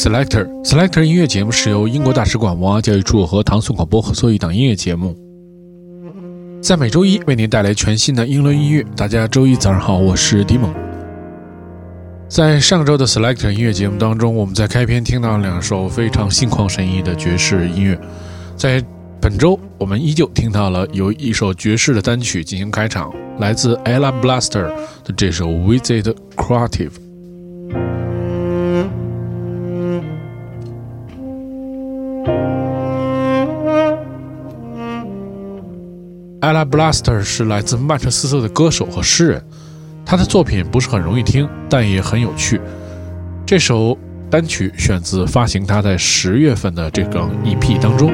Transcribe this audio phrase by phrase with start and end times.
[0.00, 5.14] Selector Selector 音乐节目，是由英国大使馆文化教育处和唐宋广播合作一档音乐节目，
[6.62, 8.82] 在每周一为您带来全新的英伦音乐。
[8.96, 10.72] 大家周一早上好，我是迪蒙。
[12.30, 18.00] 在上周的 Selector 音乐节目当中，我们在开篇听到两首非常心旷神怡的爵士音乐。
[18.56, 18.82] 在
[19.20, 24.62] 本周，我们依旧听到了由一首爵士的单曲进行开场，来自 Ella Blaster
[25.04, 27.09] 的这首 Visit Creative。
[36.50, 39.44] Ella Blaster 是来自曼彻斯特的歌手和诗人，
[40.04, 42.60] 他的作品不是很容易听，但也很有趣。
[43.46, 43.96] 这首
[44.28, 48.12] 单曲选自发行他在十月份的这个 EP 当中。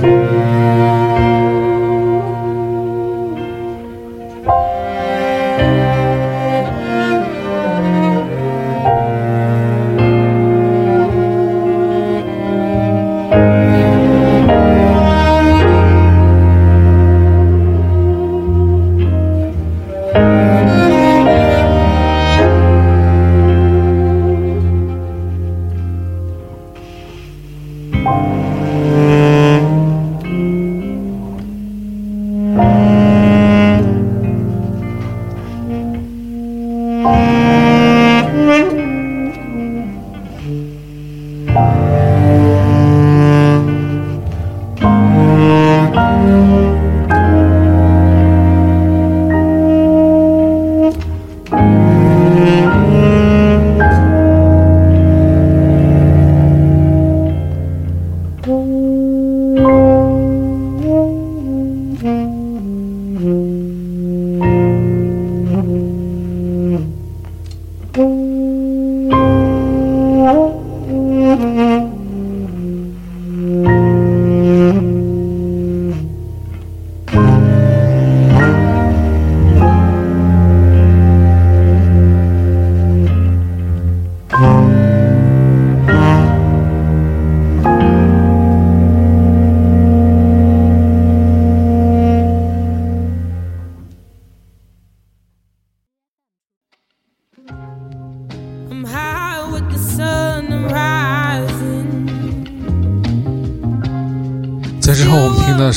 [0.00, 0.59] Música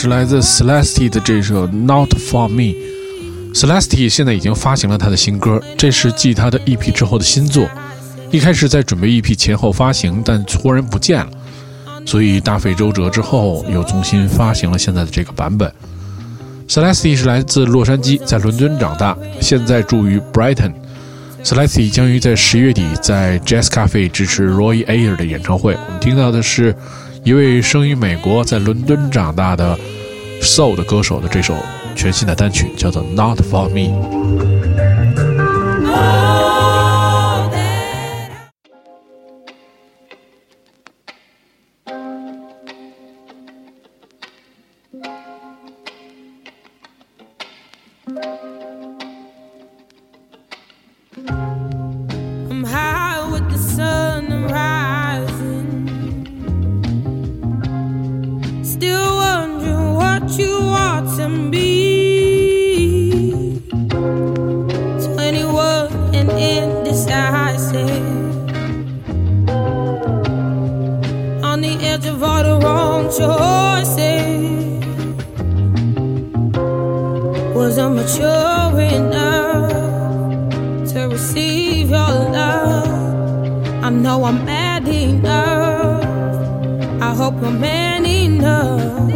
[0.03, 2.75] 是来自 Celeste 的这首《Not for Me》。
[3.53, 7.65] Celeste 现在已经发行了他的新歌，这是继他的 EP 之后的新作。
[8.29, 11.31] 一开始在准备 EP 前后发行，但突然不见了，
[12.05, 15.71] 所以大费周折之后又重新发行了现在的这个版本。
[16.67, 20.73] Celeste 是来自洛杉矶，在伦敦长大，现在住于 Brighton。
[21.45, 25.77] Celeste 将于在十月底在 Jazz Cafe 支持 Roy Ayer 的演唱会。
[25.87, 26.75] 我们听到的是。
[27.23, 29.79] 一位生于美国、在伦敦长大的
[30.41, 31.55] soul 的歌手的这首
[31.95, 33.95] 全新的单曲，叫做《Not for Me》。
[87.59, 89.12] Wonder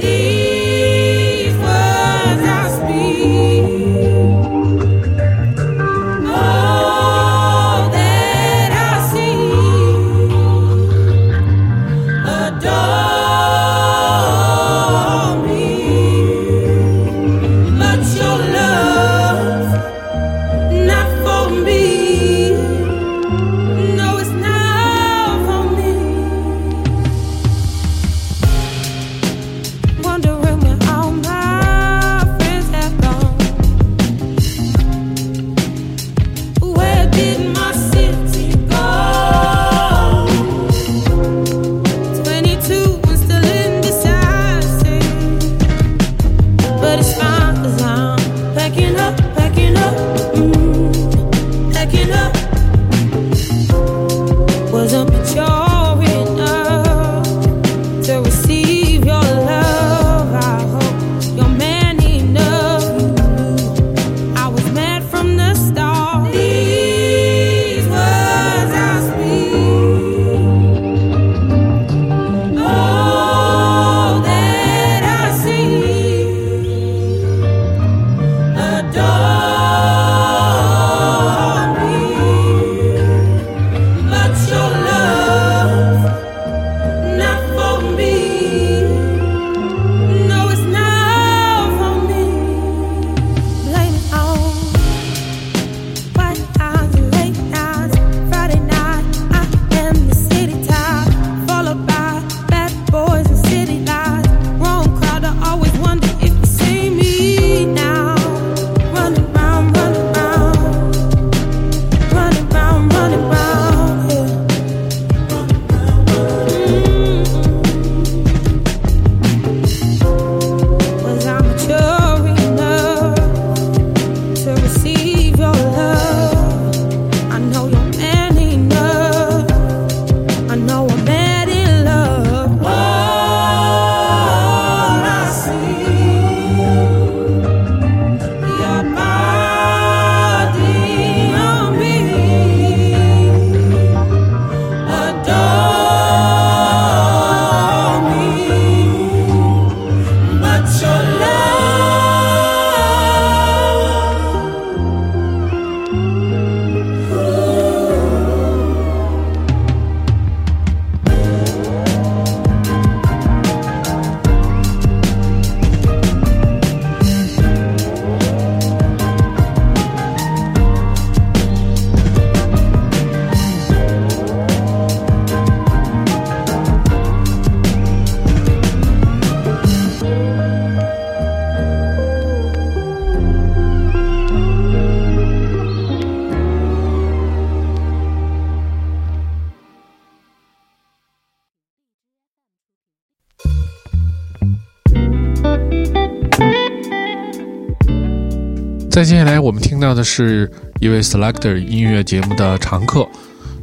[198.97, 200.49] 再接下来，我们听到的是
[200.79, 203.07] 一位 Selector 音乐节目的常客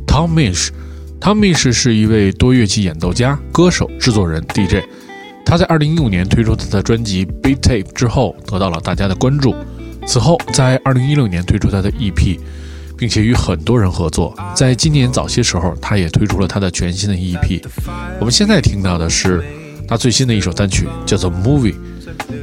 [0.06, 0.68] Tom Mish。
[1.20, 4.84] Tom Mish 是一位多乐器演奏家、歌手、制作人、DJ。
[5.44, 9.52] 他在2015年推出他的专辑《Beat Tape》之后，得到了大家的关注。
[10.06, 12.38] 此后，在2016年推出他的 EP，
[12.96, 14.32] 并且与很多人合作。
[14.54, 17.60] 在今年早些时候，他也推出了他的全新的 EP。
[18.20, 19.42] 我们现在听到的是
[19.88, 21.74] 他最新的一首单曲，叫做《Movie》，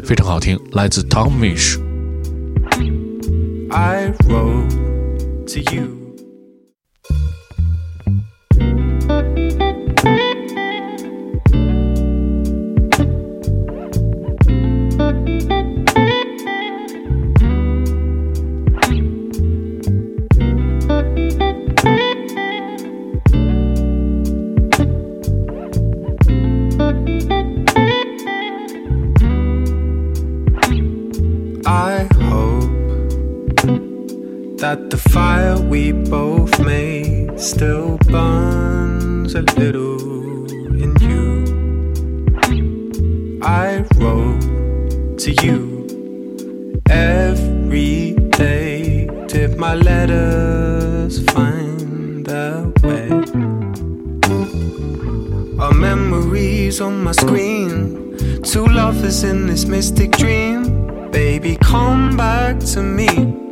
[0.03, 1.79] 非常好听，来自 Tom Mish。
[3.73, 6.00] I wrote to you.
[34.71, 40.45] That the fire we both made still burns a little
[40.83, 41.27] in you.
[43.43, 49.07] I wrote to you every day.
[49.27, 53.09] Did my letters find their way?
[55.59, 58.15] Our memories on my screen.
[58.41, 61.11] Two lovers in this mystic dream.
[61.11, 63.50] Baby, come back to me.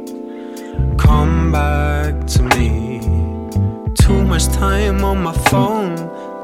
[1.50, 3.00] Come back to me.
[3.96, 5.96] Too much time on my phone.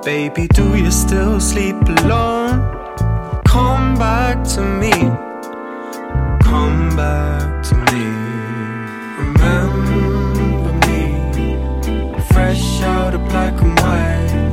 [0.03, 2.57] Baby, do you still sleep alone?
[3.45, 4.93] Come back to me.
[6.41, 8.05] Come back to me.
[9.21, 12.23] Remember me.
[12.31, 14.44] Fresh out of black and white.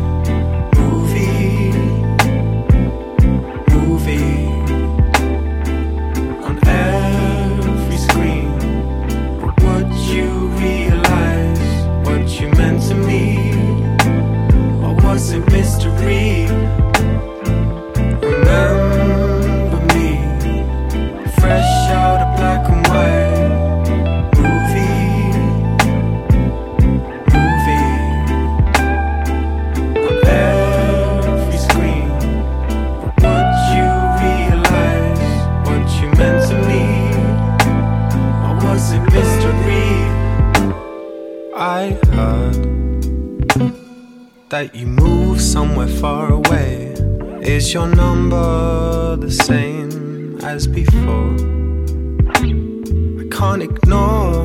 [16.09, 16.42] It
[47.73, 51.33] Your number the same as before?
[52.37, 54.45] I can't ignore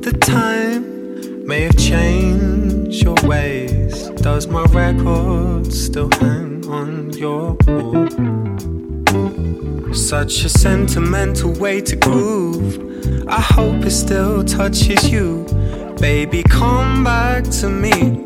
[0.00, 4.08] the time may have changed your ways.
[4.22, 8.08] Does my record still hang on your wall?
[9.92, 13.28] Such a sentimental way to groove.
[13.28, 15.44] I hope it still touches you.
[16.00, 18.24] Baby, come back to me.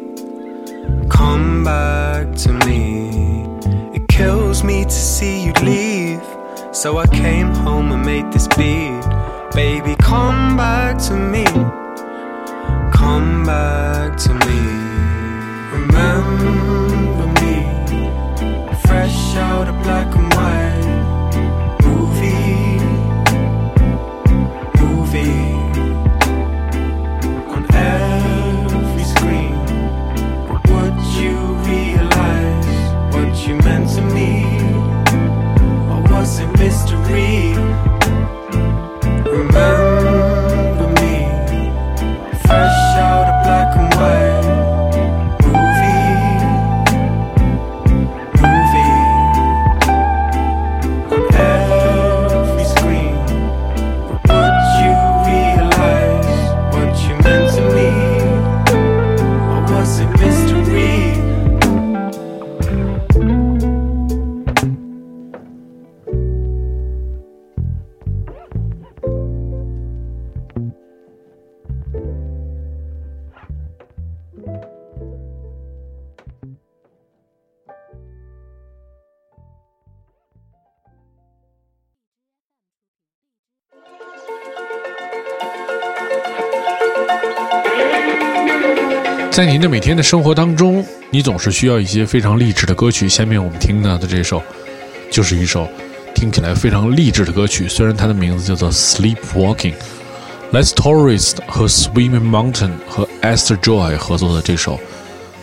[1.11, 3.38] Come back to me.
[4.19, 6.25] Kills me to see you leave.
[6.73, 9.01] So I came home and made this beat.
[9.55, 11.45] Baby, come back to me.
[12.93, 14.59] Come back to me.
[15.71, 18.75] Remember me.
[18.89, 20.58] Fresh out of black and white.
[89.39, 93.09] 在您的每天的生活当中，你总是需要一些非常励志的歌曲。
[93.09, 94.43] 下面我们听到的这首，
[95.13, 95.69] 就是一首
[96.13, 97.69] 听起来非常励志的歌曲。
[97.69, 99.75] 虽然它的名字叫做《Sleepwalking》
[100.51, 104.77] ，Les Torres 和 Swimming Mountain 和 Esther Joy 合作的这首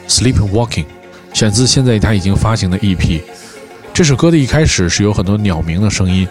[0.09, 0.83] 《Sleepwalking》，
[1.31, 3.21] 选自现在他已经发行的 EP。
[3.93, 6.27] 这首歌的一开始是有很多鸟鸣的声音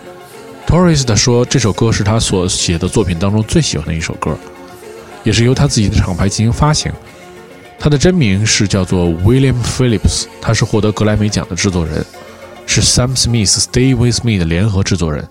[0.67, 4.37] ，Torres 说，这首歌是他所写的作品当中最喜欢的一首歌，
[5.23, 6.93] 也是由他自己的厂牌进行发行。
[7.85, 12.03] 他的真名是叫做 William Phillips，他是获得格莱美奖的制作人，
[12.65, 15.29] 是 Sam Smith Stay With Me 的联合制作人。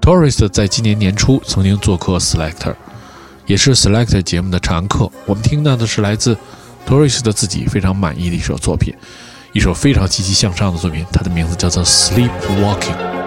[0.00, 2.74] Torres 在今年年初曾经做客 Selector，
[3.44, 5.10] 也是 Selector 节目的常客。
[5.26, 6.34] 我们听到的是来自
[6.88, 8.94] Torres 的自己非常满意的一首作品，
[9.52, 13.23] 一首非常积极向上的作品，它的名字叫做 Sleepwalking。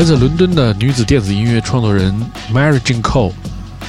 [0.00, 2.10] 来自伦敦的女子电子音乐创作人
[2.50, 3.34] Mary Jane Cole，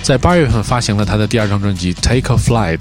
[0.03, 2.79] 在八月份发行了她的第二张专辑《Take a Flight》。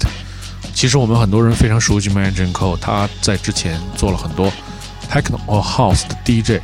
[0.73, 4.51] 其实我们很多人非常熟悉 Mary Jane Cole，她在之前做了很多
[5.09, 6.61] Techno or House 的 DJ。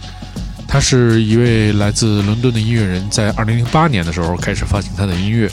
[0.68, 5.50] 她是一位来自伦敦的音乐人，在2008年的时候开始发行她的音乐。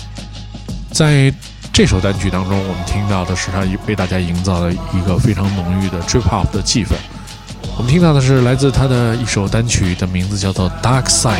[0.90, 1.32] 在
[1.72, 6.94] 这首单曲当中，我们听到的是她为大家营造了一个非常浓郁的 Trip Hop 的气氛。
[7.76, 11.34] 我们听到的是来自他的一首单曲，的名字叫做《Dark Side》。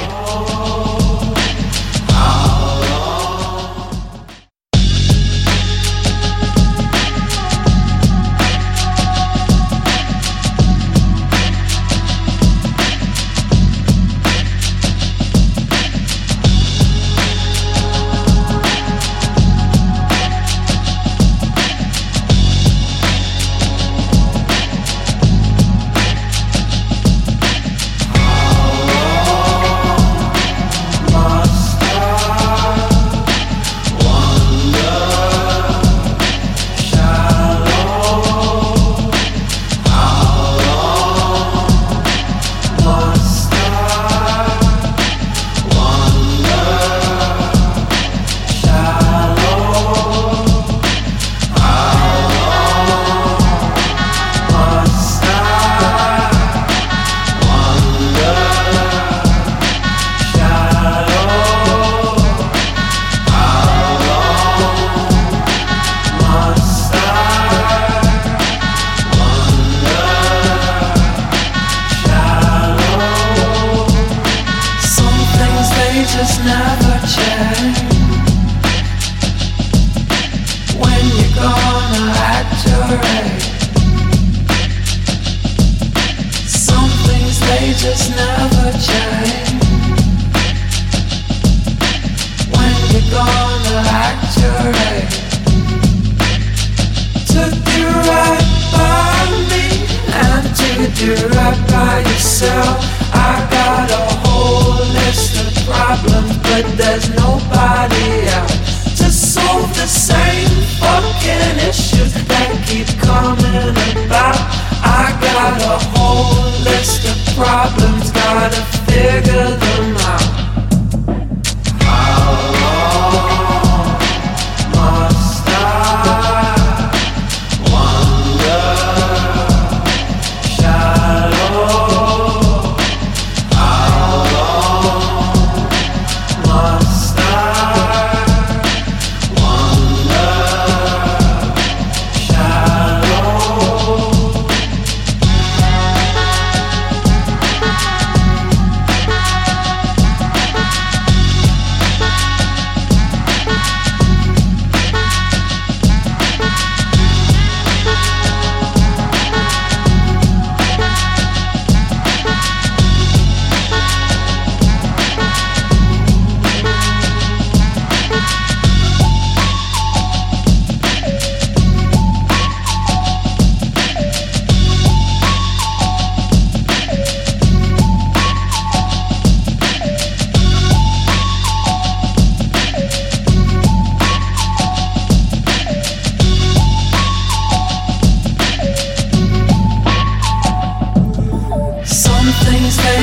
[76.16, 77.84] just never change.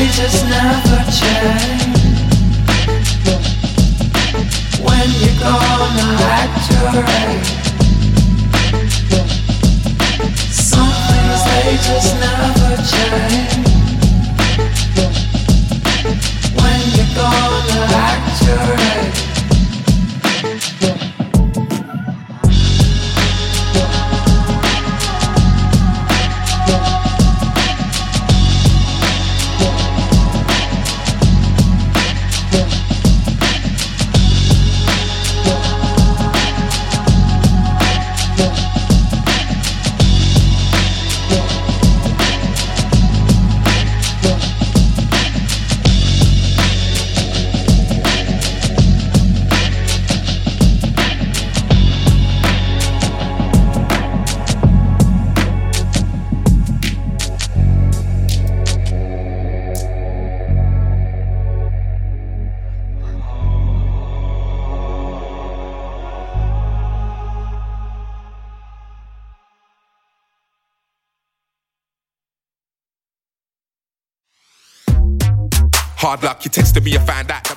[0.08, 1.98] just never change.
[4.82, 7.04] When you gonna act your
[10.50, 13.61] Some things they just never change.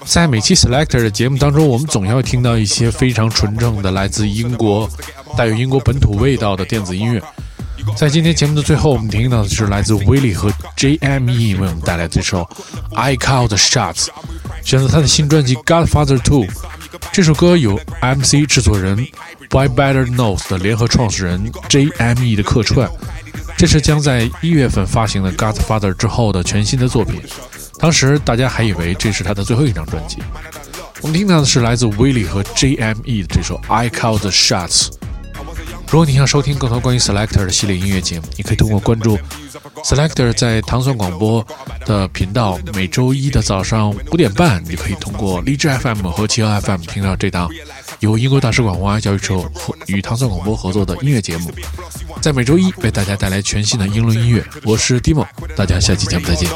[0.04, 4.86] 在每期 Selector 的节目当中，我们总要听到一些非常纯正的来自英国、
[5.34, 7.22] 带有英国本土味道的电子音乐。
[7.96, 12.42] 在今天节目的最后，我们听到的是来自 Willie 和 JME 为我们带来这首
[12.94, 14.06] 《I Call the Shots》，
[14.62, 16.44] 选择他的新专辑《Godfather Two》。
[17.12, 18.96] 这首歌由 MC 制作人
[19.48, 22.90] By Better Knows 的联合创始人 JME 的客串。
[23.56, 27.22] 这是将在一月份发行的《Godfather》之后的全新的作品。
[27.84, 30.16] 当时大家还以为这是他的最后一张专辑。
[31.02, 34.86] 我们听到的是来自 Willie 和 JME 的这首《I Call the Shots》。
[35.90, 39.18] 如果你想收听更多关于 Selector 的系列音乐节目，你可以通过关注
[39.84, 41.46] Selector 在糖蒜广播
[41.84, 42.58] 的频道。
[42.72, 47.50] 每周一的早上五点半，你可以通过荔枝 FM 和企鹅 FM 听到这档
[48.04, 51.50] 由英国大使馆文化教育处和与唐宋广播合作的音乐节目。
[52.20, 54.44] 在每周一为大家带来全新的英伦音乐。
[54.62, 56.50] 我是 Dimo，大家下期节目再见。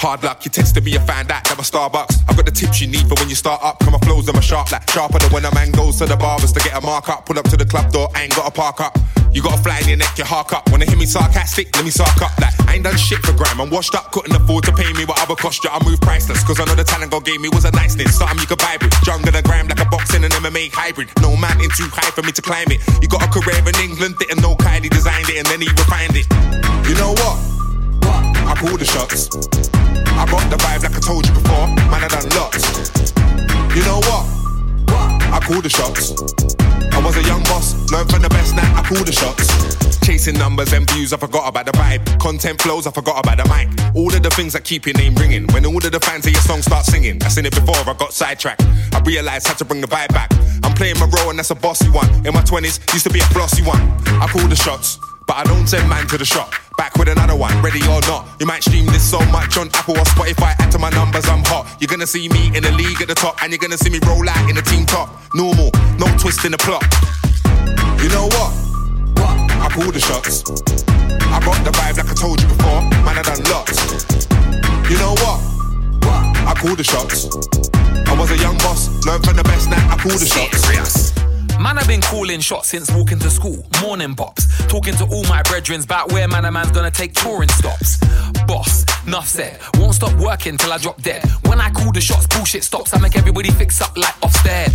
[0.00, 2.24] Hard luck, you tested me, you found out that my Starbucks.
[2.24, 3.84] I've got the tips you need for when you start up.
[3.84, 6.16] Come my flows and my sharp, like sharper than when a man goes to the
[6.16, 7.28] barbers to get a mark up.
[7.28, 8.96] Pull up to the club door, I ain't got a park up.
[9.28, 10.72] You got a fly in your neck, you hark up.
[10.72, 11.68] Wanna hear me sarcastic?
[11.76, 12.32] Let me sark up.
[12.40, 13.60] Like, I ain't done shit for gram.
[13.60, 15.68] I'm washed up, couldn't afford to pay me what other cost you.
[15.68, 18.16] I move priceless, cause I know the talent God gave me was a niceness.
[18.16, 18.96] Something you could buy with.
[19.04, 21.12] Jungle and gram like a boxing and MMA hybrid.
[21.20, 22.80] No mountain too high for me to climb it.
[23.04, 26.16] You got a career in England, didn't know Wiley designed it and then he refined
[26.16, 26.24] it.
[26.88, 27.59] You know what?
[28.50, 29.30] I pull the shots.
[30.18, 31.68] I got the vibe like I told you before.
[31.86, 32.66] Man, I done lots.
[33.70, 34.26] You know what?
[35.30, 36.10] I call the shots.
[36.90, 38.66] I was a young boss, learned from the best now.
[38.74, 39.46] I call the shots.
[40.04, 42.02] Chasing numbers and views, I forgot about the vibe.
[42.18, 43.68] Content flows, I forgot about the mic.
[43.94, 45.46] All of the things that keep your name ringing.
[45.52, 47.94] When all of the fans of your song start singing, I seen it before, I
[47.94, 48.62] got sidetracked.
[48.92, 50.32] I realized how to bring the vibe back.
[50.64, 52.08] I'm playing my role and that's a bossy one.
[52.26, 53.80] In my 20s, used to be a flossy one.
[54.20, 54.98] I call the shots.
[55.30, 56.50] But I don't send man to the shop.
[56.76, 58.26] Back with another one, ready or not.
[58.40, 60.58] You might stream this so much on Apple or Spotify.
[60.58, 61.70] Add to my numbers, I'm hot.
[61.78, 64.00] You're gonna see me in the league at the top, and you're gonna see me
[64.08, 65.08] roll out in the team top.
[65.32, 65.70] Normal,
[66.02, 66.82] no twist in the plot.
[68.02, 68.50] You know what?
[69.62, 70.42] I pull the shots.
[71.30, 72.82] I got the vibe like I told you before.
[73.06, 73.78] Man, I done lots.
[74.90, 75.38] You know what?
[76.42, 77.30] I call the shots.
[78.10, 79.94] I was a young boss, learned from the best now.
[79.94, 81.29] I pull the shots.
[81.60, 83.66] Man, I've been calling shots since walking to school.
[83.82, 84.48] Morning bops.
[84.66, 87.98] Talking to all my brethrens about where man a man's gonna take touring stops.
[88.48, 89.60] Boss, enough said.
[89.74, 91.22] Won't stop working till I drop dead.
[91.44, 92.94] When I call the shots, bullshit stops.
[92.94, 94.72] I make everybody fix up like Ofsted.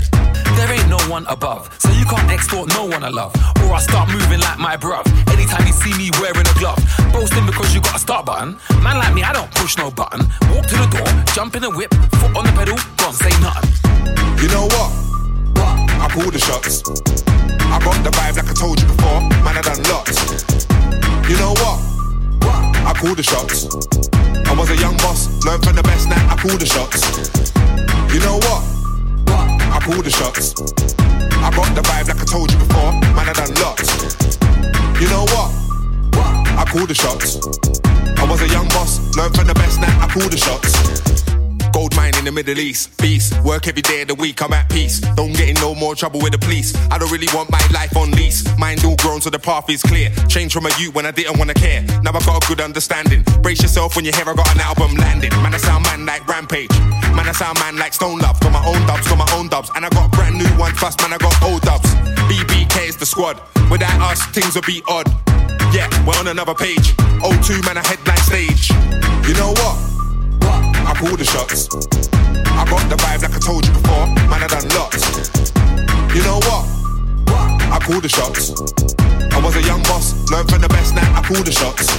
[0.57, 3.33] There ain't no one above, so you can't extort no one I love.
[3.63, 5.07] Or I start moving like my bruv.
[5.33, 6.77] Anytime you see me wearing a glove,
[7.11, 8.59] boasting because you got a start button.
[8.83, 10.21] Man like me, I don't push no button.
[10.53, 13.73] Walk to the door, jump in the whip, foot on the pedal, don't say nothing.
[14.37, 15.04] You know what?
[15.99, 16.83] I pull the shots.
[17.59, 19.21] I got the vibe like I told you before.
[19.43, 20.15] Man, I done lots.
[21.29, 21.79] You know what?
[22.85, 23.65] I call the shots.
[24.45, 26.21] I was a young boss, learned from the best now.
[26.29, 27.01] I call the shots.
[28.13, 28.63] You know what?
[29.73, 30.53] I pull the shots.
[31.41, 32.93] I got the vibe like I told you before.
[33.17, 33.89] Man, I done lots.
[35.01, 35.51] You know what?
[36.57, 37.41] I call the shots.
[38.17, 39.91] I was a young boss, learned from the best now.
[39.99, 41.24] I call the shots.
[41.95, 42.97] Mine in the Middle East.
[43.01, 43.33] Beast.
[43.43, 44.99] Work every day of the week, I'm at peace.
[45.15, 46.75] Don't get in no more trouble with the police.
[46.91, 48.43] I don't really want my life on lease.
[48.57, 50.09] Mind all grown so the path is clear.
[50.27, 51.81] Change from a youth when I didn't wanna care.
[52.03, 53.23] Now I got a good understanding.
[53.41, 55.31] Brace yourself when you hear I got an album landing.
[55.41, 56.71] Man, I sound man like Rampage.
[57.15, 58.39] Man, I sound man like Stone Love.
[58.39, 59.71] Got my own dubs, got my own dubs.
[59.75, 61.89] And I got brand new ones fast, man, I got old dubs.
[62.29, 63.41] BBK is the squad.
[63.69, 65.07] Without us, things would be odd.
[65.73, 66.95] Yeah, we're on another page.
[67.23, 68.69] O2 man, a headline stage.
[69.27, 69.94] You know what?
[70.85, 71.67] I pull the shots.
[72.45, 74.05] I got the vibe like I told you before.
[74.29, 75.01] Man, I done lots.
[76.13, 76.63] You know what?
[77.73, 78.53] I pull the shots.
[79.33, 81.05] I was a young boss, learned from the best now.
[81.17, 81.89] I pull the shots.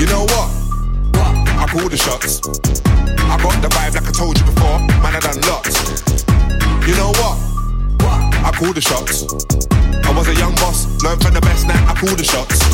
[0.00, 0.50] You know what?
[1.56, 2.40] I pull the shots.
[2.44, 4.78] I got the vibe like I told you before.
[5.00, 5.78] Man, I done lots.
[6.86, 7.38] You know what?
[8.42, 9.24] I pull the shots.
[10.04, 11.90] I was a young boss, learned from the best now.
[11.90, 12.66] I pull the shots.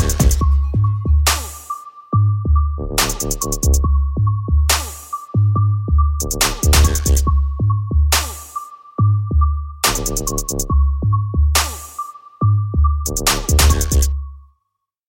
[6.25, 7.19] Thank
[10.61, 10.72] you.